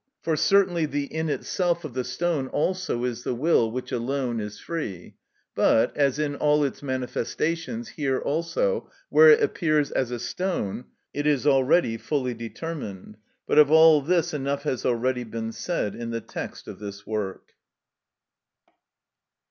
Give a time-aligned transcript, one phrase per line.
[0.23, 4.57] For certainly the in itself of the stone also is the will, which alone is
[4.57, 5.13] free;
[5.53, 11.27] but, as in all its manifestations, here also, where it appears as a stone, it
[11.27, 13.17] is already fully determined.
[13.45, 17.51] But of all this enough has already been said in the text of this work.